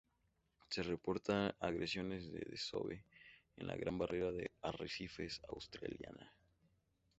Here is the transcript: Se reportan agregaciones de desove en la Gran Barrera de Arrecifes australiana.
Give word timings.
Se 0.71 0.81
reportan 0.81 1.53
agregaciones 1.59 2.25
de 2.33 2.41
desove 2.53 3.05
en 3.55 3.67
la 3.67 3.75
Gran 3.75 3.99
Barrera 3.99 4.31
de 4.31 4.49
Arrecifes 4.63 5.43
australiana. 5.47 6.33